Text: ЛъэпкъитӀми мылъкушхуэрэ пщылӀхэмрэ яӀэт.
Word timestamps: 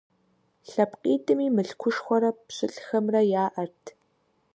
ЛъэпкъитӀми 0.69 1.47
мылъкушхуэрэ 1.55 2.31
пщылӀхэмрэ 2.45 3.21
яӀэт. 3.43 3.79